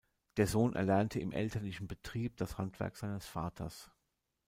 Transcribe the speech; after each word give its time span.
Der 0.37 0.47
Sohn 0.47 0.73
erlernte 0.73 1.19
im 1.19 1.31
elterlichen 1.31 1.87
Betrieb 1.87 2.35
das 2.37 2.57
Handwerk 2.57 2.97
seines 2.97 3.27
Vaters. 3.27 3.91